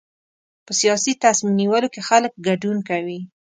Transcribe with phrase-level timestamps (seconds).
[0.65, 3.19] په سیاسي تصمیم نیولو کې خلک ګډون کوي.